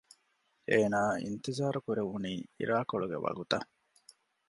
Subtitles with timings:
[0.69, 3.67] އޭނާއަށް އިންތިޒާރު ކުރެވެނީ އިރާކޮޅުގެ ވަގުތަށް